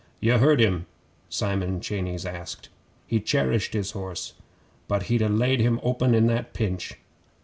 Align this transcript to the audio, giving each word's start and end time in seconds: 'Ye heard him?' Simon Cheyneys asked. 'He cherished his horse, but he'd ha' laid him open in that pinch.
'Ye 0.19 0.31
heard 0.35 0.59
him?' 0.59 0.87
Simon 1.29 1.79
Cheyneys 1.79 2.25
asked. 2.25 2.69
'He 3.05 3.19
cherished 3.19 3.73
his 3.73 3.91
horse, 3.91 4.33
but 4.87 5.03
he'd 5.13 5.21
ha' 5.21 5.29
laid 5.29 5.59
him 5.59 5.79
open 5.83 6.15
in 6.15 6.25
that 6.25 6.53
pinch. 6.55 6.97